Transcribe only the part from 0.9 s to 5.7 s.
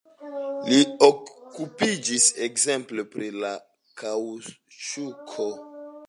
okupiĝis ekzemple pri la kaŭĉuko.